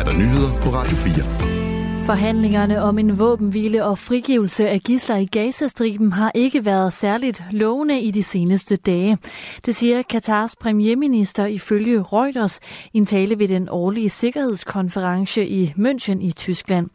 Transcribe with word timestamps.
er 0.00 0.04
der 0.04 0.12
nyheder 0.12 0.60
på 0.62 0.68
Radio 0.70 0.96
4. 0.96 2.06
Forhandlingerne 2.06 2.82
om 2.82 2.98
en 2.98 3.18
våbenhvile 3.18 3.84
og 3.84 3.98
frigivelse 3.98 4.68
af 4.68 4.80
gisler 4.80 5.16
i 5.16 5.26
Gazastriben 5.26 6.12
har 6.12 6.32
ikke 6.34 6.64
været 6.64 6.92
særligt 6.92 7.42
lovende 7.50 8.00
i 8.00 8.10
de 8.10 8.22
seneste 8.22 8.76
dage. 8.76 9.18
Det 9.66 9.76
siger 9.76 10.02
Katars 10.02 10.56
premierminister 10.56 11.46
ifølge 11.46 12.02
Reuters 12.02 12.60
i 12.92 12.98
en 12.98 13.06
tale 13.06 13.38
ved 13.38 13.48
den 13.48 13.68
årlige 13.70 14.10
sikkerhedskonference 14.10 15.46
i 15.46 15.74
München 15.78 16.20
i 16.20 16.32
Tyskland. 16.36 16.88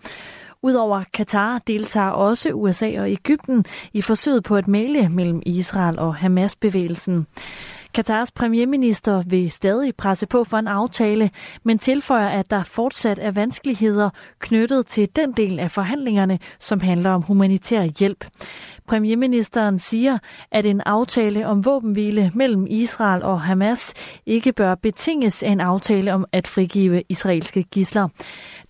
Udover 0.61 1.03
Katar 1.13 1.61
deltager 1.67 2.09
også 2.09 2.49
USA 2.49 3.01
og 3.01 3.11
Ægypten 3.11 3.65
i 3.93 4.01
forsøget 4.01 4.43
på 4.43 4.55
at 4.55 4.67
male 4.67 5.09
mellem 5.09 5.41
Israel 5.45 5.99
og 5.99 6.15
Hamas-bevægelsen. 6.15 7.27
Katars 7.95 8.31
premierminister 8.31 9.21
vil 9.21 9.51
stadig 9.51 9.95
presse 9.95 10.27
på 10.27 10.43
for 10.43 10.57
en 10.57 10.67
aftale, 10.67 11.29
men 11.63 11.79
tilføjer, 11.79 12.27
at 12.27 12.51
der 12.51 12.63
fortsat 12.63 13.19
er 13.19 13.31
vanskeligheder 13.31 14.09
knyttet 14.39 14.87
til 14.87 15.09
den 15.15 15.31
del 15.31 15.59
af 15.59 15.71
forhandlingerne, 15.71 16.39
som 16.59 16.81
handler 16.81 17.11
om 17.11 17.21
humanitær 17.21 17.83
hjælp. 17.99 18.25
Premierministeren 18.87 19.79
siger, 19.79 20.17
at 20.51 20.65
en 20.65 20.81
aftale 20.81 21.47
om 21.47 21.65
våbenhvile 21.65 22.31
mellem 22.33 22.67
Israel 22.69 23.23
og 23.23 23.41
Hamas 23.41 23.93
ikke 24.25 24.53
bør 24.53 24.75
betinges 24.75 25.43
af 25.43 25.49
en 25.49 25.61
aftale 25.61 26.13
om 26.13 26.25
at 26.31 26.47
frigive 26.47 27.03
israelske 27.09 27.63
gisler. 27.63 28.07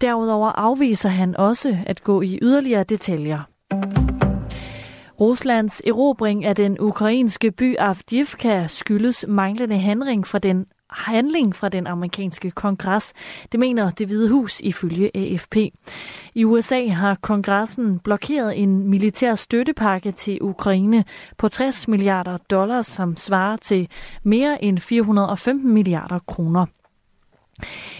Derudover 0.01 0.49
afviser 0.49 1.09
han 1.09 1.37
også 1.37 1.77
at 1.85 2.03
gå 2.03 2.21
i 2.21 2.39
yderligere 2.41 2.83
detaljer. 2.83 3.39
Ruslands 5.19 5.81
erobring 5.87 6.45
af 6.45 6.55
den 6.55 6.77
ukrainske 6.79 7.51
by 7.51 7.75
Avdiivka 7.77 8.67
skyldes 8.67 9.25
manglende 9.27 9.77
handling 9.77 10.27
fra 10.27 10.39
den 10.39 10.65
handling 10.89 11.55
fra 11.55 11.69
den 11.69 11.87
amerikanske 11.87 12.51
kongres. 12.51 13.13
Det 13.51 13.59
mener 13.59 13.89
det 13.89 14.07
hvide 14.07 14.29
hus 14.29 14.59
ifølge 14.59 15.11
AFP. 15.15 15.55
I 16.35 16.43
USA 16.43 16.87
har 16.87 17.15
kongressen 17.15 17.99
blokeret 17.99 18.61
en 18.61 18.89
militær 18.89 19.35
støttepakke 19.35 20.11
til 20.11 20.37
Ukraine 20.41 21.03
på 21.37 21.47
60 21.47 21.87
milliarder 21.87 22.37
dollars, 22.37 22.87
som 22.87 23.17
svarer 23.17 23.57
til 23.57 23.89
mere 24.23 24.63
end 24.63 24.79
415 24.79 25.73
milliarder 25.73 26.19
kroner. 26.27 26.65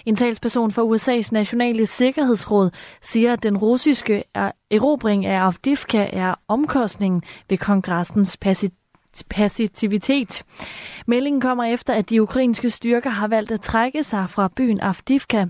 En 0.06 0.16
talsperson 0.16 0.72
for 0.72 0.96
USA's 0.96 1.32
nationale 1.32 1.86
sikkerhedsråd 1.86 2.70
siger, 3.02 3.34
at 3.34 3.44
den 3.44 3.58
russiske 3.58 4.24
erobring 4.72 5.26
af 5.26 5.42
Avdivka 5.42 6.10
er 6.14 6.36
omkostningen 6.48 7.24
ved 7.50 7.58
kongressens 7.58 8.38
passivitet. 9.30 10.44
Meldingen 11.08 11.42
kommer 11.42 11.64
efter, 11.64 11.94
at 11.94 12.10
de 12.10 12.22
ukrainske 12.22 12.70
styrker 12.70 13.10
har 13.10 13.28
valgt 13.28 13.52
at 13.52 13.62
trække 13.62 14.04
sig 14.04 14.30
fra 14.30 14.50
byen 14.56 14.82
Avdivka. 14.82 15.46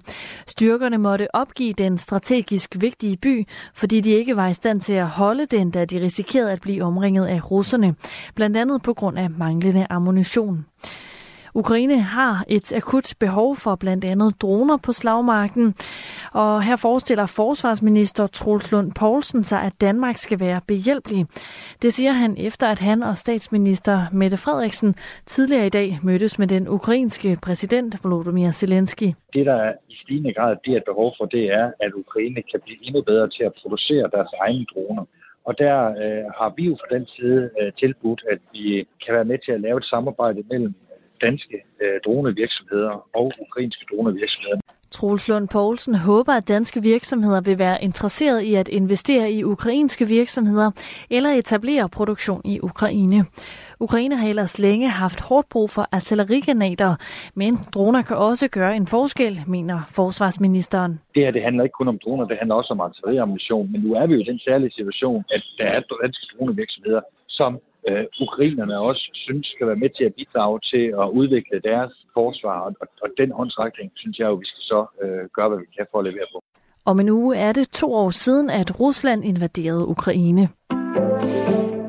Styrkerne 0.47 0.97
måtte 0.97 1.35
opgive 1.35 1.73
den 1.73 1.97
strategisk 1.97 2.75
vigtige 2.79 3.17
by, 3.17 3.47
fordi 3.73 3.99
de 3.99 4.11
ikke 4.11 4.35
var 4.35 4.47
i 4.47 4.53
stand 4.53 4.81
til 4.81 4.93
at 4.93 5.07
holde 5.07 5.45
den, 5.45 5.71
da 5.71 5.85
de 5.85 6.01
risikerede 6.01 6.51
at 6.51 6.61
blive 6.61 6.83
omringet 6.83 7.25
af 7.25 7.51
russerne, 7.51 7.95
blandt 8.35 8.57
andet 8.57 8.81
på 8.81 8.93
grund 8.93 9.19
af 9.19 9.29
manglende 9.29 9.87
ammunition. 9.89 10.65
Ukraine 11.55 11.99
har 12.01 12.45
et 12.47 12.73
akut 12.73 13.13
behov 13.19 13.55
for 13.55 13.75
blandt 13.75 14.05
andet 14.05 14.41
droner 14.41 14.77
på 14.77 14.91
slagmarken, 14.91 15.75
og 16.33 16.63
her 16.63 16.75
forestiller 16.75 17.25
forsvarsminister 17.25 18.27
Troels 18.27 18.71
Lund 18.71 18.91
Poulsen 18.99 19.43
sig, 19.43 19.61
at 19.61 19.81
Danmark 19.81 20.17
skal 20.17 20.39
være 20.39 20.61
behjælpelig. 20.67 21.25
Det 21.81 21.93
siger 21.93 22.11
han 22.11 22.35
efter, 22.37 22.67
at 22.67 22.79
han 22.79 23.03
og 23.03 23.17
statsminister 23.17 23.97
Mette 24.13 24.37
Frederiksen 24.37 24.95
tidligere 25.25 25.65
i 25.65 25.69
dag 25.69 25.99
mødtes 26.03 26.39
med 26.39 26.47
den 26.47 26.67
ukrainske 26.67 27.37
præsident 27.41 28.03
Volodymyr 28.03 28.51
Zelensky. 28.51 29.09
Det, 29.33 29.45
der 29.45 29.73
i 29.89 29.95
stigende 30.03 30.33
grad 30.33 30.55
bliver 30.63 30.77
et 30.77 30.83
behov 30.85 31.13
for, 31.17 31.25
det 31.25 31.45
er, 31.53 31.71
at 31.79 31.91
Ukraine 31.93 32.41
kan 32.51 32.59
blive 32.63 32.87
endnu 32.87 33.01
bedre 33.01 33.29
til 33.29 33.43
at 33.43 33.53
producere 33.61 34.09
deres 34.15 34.31
egne 34.41 34.65
droner. 34.73 35.05
Og 35.45 35.53
der 35.57 35.77
øh, 36.03 36.25
har 36.39 36.53
vi 36.57 36.63
jo 36.63 36.75
fra 36.81 36.95
den 36.95 37.05
side 37.15 37.49
øh, 37.61 37.71
tilbudt, 37.79 38.21
at 38.31 38.39
vi 38.53 38.87
kan 39.05 39.13
være 39.17 39.29
med 39.31 39.37
til 39.45 39.51
at 39.51 39.61
lave 39.61 39.77
et 39.77 39.85
samarbejde 39.85 40.43
mellem 40.51 40.73
danske 41.27 41.57
øh, 41.83 41.97
dronevirksomheder 42.05 42.93
og 43.19 43.25
ukrainske 43.45 43.83
dronevirksomheder. 43.91 44.59
Troels 44.91 45.29
Lund 45.29 45.47
Poulsen 45.49 45.95
håber, 45.95 46.33
at 46.33 46.47
danske 46.47 46.81
virksomheder 46.81 47.41
vil 47.41 47.59
være 47.59 47.83
interesseret 47.83 48.41
i 48.41 48.53
at 48.55 48.67
investere 48.67 49.31
i 49.31 49.43
ukrainske 49.43 50.05
virksomheder 50.07 50.71
eller 51.09 51.29
etablere 51.29 51.89
produktion 51.89 52.41
i 52.45 52.59
Ukraine. 52.63 53.25
Ukraine 53.79 54.15
har 54.15 54.27
ellers 54.29 54.59
længe 54.59 54.87
haft 54.89 55.21
hårdt 55.21 55.49
brug 55.49 55.69
for 55.69 55.85
artillerigranater, 55.91 56.95
men 57.35 57.57
droner 57.73 58.01
kan 58.01 58.17
også 58.17 58.47
gøre 58.47 58.75
en 58.75 58.87
forskel, 58.87 59.41
mener 59.47 59.77
forsvarsministeren. 59.95 60.91
Det 61.15 61.23
her 61.23 61.31
det 61.31 61.43
handler 61.43 61.63
ikke 61.63 61.79
kun 61.81 61.87
om 61.87 61.99
droner, 62.03 62.25
det 62.25 62.37
handler 62.37 62.55
også 62.55 62.73
om 62.73 62.81
artilleriammunition, 62.81 63.71
men 63.71 63.81
nu 63.81 63.93
er 63.93 64.05
vi 64.07 64.13
jo 64.13 64.19
i 64.19 64.23
den 64.23 64.39
særlige 64.39 64.71
situation, 64.71 65.23
at 65.31 65.43
der 65.57 65.65
er 65.65 65.81
danske 66.03 66.25
dronevirksomheder, 66.37 67.01
som 67.27 67.59
øh, 67.89 68.05
ukrainerne 68.25 68.79
også 68.79 69.09
synes 69.13 69.47
skal 69.47 69.67
være 69.67 69.81
med 69.83 69.89
til 69.97 70.03
at 70.03 70.13
bidrage 70.19 70.59
til 70.71 70.85
at 71.03 71.07
udvikle 71.19 71.57
deres 71.69 71.93
forsvar. 72.13 72.57
Og, 72.65 72.71
og 73.03 73.09
den 73.17 73.31
håndsrækning 73.31 73.91
synes 73.95 74.19
jeg 74.19 74.27
jo, 74.31 74.35
vi 74.43 74.45
skal 74.45 74.63
så 74.73 74.85
øh, 75.03 75.23
gøre, 75.35 75.49
hvad 75.49 75.59
vi 75.59 75.65
kan 75.77 75.85
for 75.91 75.99
at 75.99 76.05
levere 76.05 76.27
på. 76.33 76.39
Om 76.85 76.99
en 76.99 77.09
uge 77.09 77.35
er 77.35 77.51
det 77.51 77.69
to 77.69 77.93
år 77.93 78.09
siden, 78.09 78.49
at 78.49 78.79
Rusland 78.79 79.25
invaderede 79.25 79.87
Ukraine. 79.87 80.49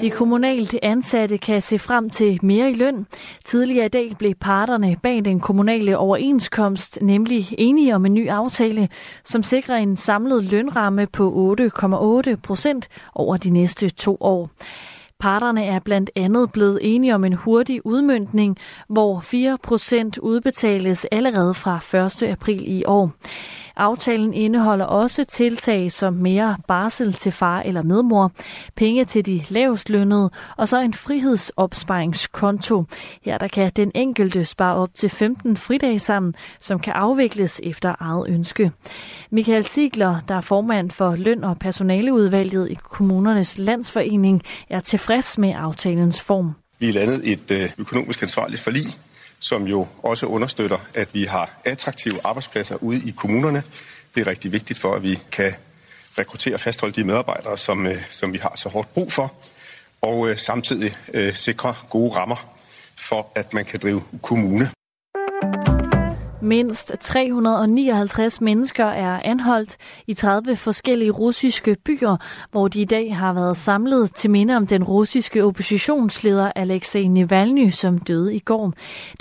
De 0.01 0.11
kommunalt 0.11 0.75
ansatte 0.83 1.39
kan 1.39 1.63
se 1.63 1.79
frem 1.79 2.11
til 2.11 2.39
mere 2.43 2.71
i 2.71 2.75
løn. 2.75 3.07
Tidligere 3.45 3.87
i 3.87 3.89
dag 3.89 4.17
blev 4.19 4.35
parterne 4.35 4.97
bag 5.03 5.25
den 5.25 5.41
kommunale 5.41 5.99
overenskomst 5.99 6.99
nemlig 7.03 7.47
enige 7.59 7.95
om 7.95 8.07
en 8.07 8.15
ny 8.15 8.29
aftale, 8.29 8.89
som 9.25 9.43
sikrer 9.43 9.77
en 9.77 9.97
samlet 9.97 10.45
lønramme 10.45 11.07
på 11.07 11.57
8,8 11.61 12.37
procent 12.37 12.89
over 13.15 13.37
de 13.37 13.51
næste 13.51 13.89
to 13.89 14.17
år. 14.21 14.51
Parterne 15.19 15.65
er 15.65 15.79
blandt 15.79 16.11
andet 16.17 16.53
blevet 16.53 16.79
enige 16.83 17.15
om 17.15 17.25
en 17.25 17.33
hurtig 17.33 17.87
udmyndning, 17.87 18.57
hvor 18.89 19.21
4% 20.15 20.21
udbetales 20.21 21.07
allerede 21.11 21.55
fra 21.55 21.97
1. 22.07 22.23
april 22.23 22.79
i 22.79 22.85
år. 22.87 23.13
Aftalen 23.77 24.35
indeholder 24.35 24.85
også 24.85 25.25
tiltag 25.25 25.93
som 25.93 26.15
mere 26.15 26.57
barsel 26.69 27.13
til 27.13 27.33
far 27.33 27.61
eller 27.61 27.83
medmor, 27.83 28.33
penge 28.77 29.05
til 29.05 29.27
de 29.27 29.45
lavest 29.49 29.91
lønnede 29.91 30.31
og 30.57 30.69
så 30.69 30.81
en 30.81 30.95
frihedsopsparingskonto. 30.95 32.85
Her 33.23 33.39
der 33.39 33.49
kan 33.49 33.73
den 33.77 33.93
enkelte 33.95 34.45
spare 34.45 34.75
op 34.75 34.95
til 34.95 35.09
15 35.09 35.57
fridage 35.57 35.99
sammen, 35.99 36.35
som 36.61 36.79
kan 36.79 36.93
afvikles 36.93 37.61
efter 37.65 37.95
eget 38.01 38.29
ønske. 38.29 38.73
Michael 39.31 39.67
Sigler, 39.67 40.17
der 40.29 40.35
er 40.35 40.41
formand 40.41 40.91
for 40.91 41.17
løn- 41.17 41.45
og 41.45 41.59
personaleudvalget 41.59 42.71
i 42.71 42.75
kommunernes 42.75 43.59
landsforening, 43.59 44.43
er 44.71 44.81
tilfreds 44.81 45.39
med 45.39 45.55
aftalens 45.57 46.21
form. 46.21 46.53
Vi 46.79 46.89
er 46.89 46.93
landet 46.93 47.33
et 47.33 47.51
øh, 47.51 47.71
økonomisk 47.79 48.23
ansvarligt 48.23 48.61
forlig, 48.61 48.85
som 49.41 49.67
jo 49.67 49.89
også 50.03 50.27
understøtter, 50.27 50.79
at 50.95 51.15
vi 51.15 51.25
har 51.25 51.61
attraktive 51.65 52.15
arbejdspladser 52.25 52.77
ude 52.83 53.09
i 53.09 53.11
kommunerne. 53.11 53.63
Det 54.15 54.21
er 54.21 54.27
rigtig 54.27 54.53
vigtigt 54.53 54.79
for, 54.79 54.95
at 54.95 55.03
vi 55.03 55.19
kan 55.33 55.55
rekruttere 56.19 56.55
og 56.55 56.61
fastholde 56.61 56.95
de 56.95 57.05
medarbejdere, 57.05 57.59
som, 57.59 57.87
øh, 57.87 58.03
som 58.11 58.33
vi 58.33 58.39
har 58.39 58.53
så 58.57 58.69
hårdt 58.69 58.95
brug 58.95 59.13
for, 59.13 59.35
og 60.01 60.29
øh, 60.29 60.39
samtidig 60.39 60.93
øh, 61.15 61.35
sikre 61.35 61.75
gode 61.91 62.17
rammer 62.17 62.57
for, 62.97 63.33
at 63.35 63.53
man 63.53 63.65
kan 63.65 63.81
drive 63.81 64.03
kommune. 64.23 64.71
Mindst 66.47 66.93
359 67.01 68.41
mennesker 68.41 68.85
er 68.85 69.21
anholdt 69.25 69.77
i 70.07 70.15
30 70.15 70.57
forskellige 70.57 71.11
russiske 71.11 71.77
byer, 71.85 72.17
hvor 72.51 72.69
de 72.69 72.81
i 72.81 72.85
dag 72.85 73.17
har 73.17 73.33
været 73.33 73.57
samlet 73.57 74.15
til 74.15 74.31
minde 74.31 74.57
om 74.57 74.67
den 74.67 74.85
russiske 74.85 75.45
oppositionsleder 75.45 76.53
Alexei 76.57 77.09
Navalny, 77.09 77.71
som 77.71 77.99
døde 77.99 78.35
i 78.35 78.39
går. 78.39 78.73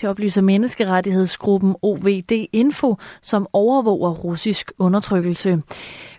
Det 0.01 0.09
oplyser 0.09 0.41
menneskerettighedsgruppen 0.41 1.75
OVD 1.81 2.47
Info, 2.53 2.95
som 3.21 3.47
overvåger 3.53 4.11
russisk 4.11 4.71
undertrykkelse. 4.79 5.61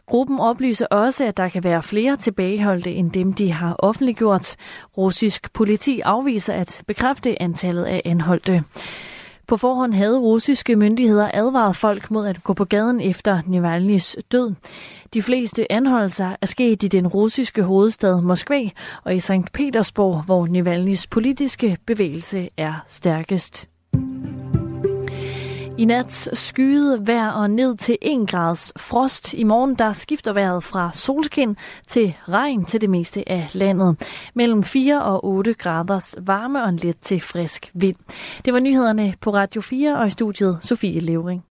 Gruppen 0.06 0.40
oplyser 0.40 0.86
også, 0.86 1.24
at 1.24 1.36
der 1.36 1.48
kan 1.48 1.64
være 1.64 1.82
flere 1.82 2.16
tilbageholdte 2.16 2.92
end 2.92 3.10
dem, 3.10 3.32
de 3.32 3.52
har 3.52 3.76
offentliggjort. 3.78 4.56
Russisk 4.96 5.52
politi 5.52 6.00
afviser 6.00 6.52
at 6.52 6.82
bekræfte 6.86 7.42
antallet 7.42 7.84
af 7.84 8.02
anholdte. 8.04 8.64
På 9.46 9.56
forhånd 9.56 9.94
havde 9.94 10.18
russiske 10.18 10.76
myndigheder 10.76 11.30
advaret 11.34 11.76
folk 11.76 12.10
mod 12.10 12.26
at 12.26 12.44
gå 12.44 12.54
på 12.54 12.64
gaden 12.64 13.00
efter 13.00 13.42
Navalny's 13.42 14.20
død. 14.32 14.54
De 15.14 15.22
fleste 15.22 15.72
anholdelser 15.72 16.36
er 16.40 16.46
sket 16.46 16.82
i 16.82 16.88
den 16.88 17.06
russiske 17.06 17.62
hovedstad 17.62 18.20
Moskva 18.20 18.70
og 19.04 19.14
i 19.14 19.20
St. 19.20 19.52
Petersborg, 19.52 20.22
hvor 20.22 20.46
Navalny's 20.46 21.06
politiske 21.10 21.78
bevægelse 21.86 22.48
er 22.56 22.84
stærkest. 22.86 23.68
I 25.78 25.84
nat 25.84 26.28
skyede 26.32 27.06
vejr 27.06 27.30
og 27.30 27.50
ned 27.50 27.76
til 27.76 27.98
1 28.02 28.28
grads 28.28 28.72
frost. 28.76 29.34
I 29.34 29.44
morgen 29.44 29.74
der 29.74 29.92
skifter 29.92 30.32
vejret 30.32 30.64
fra 30.64 30.90
solskin 30.94 31.56
til 31.86 32.14
regn 32.28 32.64
til 32.64 32.80
det 32.80 32.90
meste 32.90 33.28
af 33.28 33.50
landet. 33.54 33.96
Mellem 34.34 34.62
4 34.62 35.02
og 35.02 35.24
8 35.24 35.54
graders 35.54 36.16
varme 36.20 36.62
og 36.62 36.68
en 36.68 36.76
let 36.76 36.96
til 37.00 37.20
frisk 37.20 37.70
vind. 37.74 37.96
Det 38.44 38.52
var 38.52 38.60
nyhederne 38.60 39.14
på 39.20 39.30
Radio 39.30 39.60
4 39.60 39.98
og 39.98 40.06
i 40.06 40.10
studiet 40.10 40.58
Sofie 40.60 41.00
Levering. 41.00 41.46